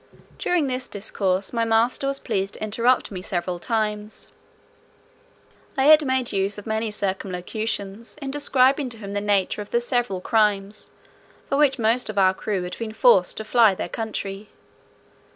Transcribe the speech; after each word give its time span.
During 0.39 0.65
this 0.65 0.87
discourse, 0.87 1.53
my 1.53 1.63
master 1.63 2.07
was 2.07 2.17
pleased 2.19 2.55
to 2.55 2.63
interrupt 2.63 3.11
me 3.11 3.21
several 3.21 3.59
times. 3.59 4.31
I 5.77 5.83
had 5.83 6.03
made 6.07 6.31
use 6.31 6.57
of 6.57 6.65
many 6.65 6.89
circumlocutions 6.89 8.15
in 8.19 8.31
describing 8.31 8.89
to 8.89 8.97
him 8.97 9.13
the 9.13 9.21
nature 9.21 9.61
of 9.61 9.69
the 9.69 9.79
several 9.79 10.19
crimes 10.19 10.89
for 11.45 11.55
which 11.55 11.77
most 11.77 12.09
of 12.09 12.17
our 12.17 12.33
crew 12.33 12.63
had 12.63 12.79
been 12.79 12.93
forced 12.93 13.37
to 13.37 13.43
fly 13.43 13.75
their 13.75 13.89
country. 13.89 14.49